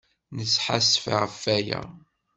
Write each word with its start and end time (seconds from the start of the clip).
Nesḥassef 0.35 1.03
ɣef 1.21 1.35
waya. 1.45 1.81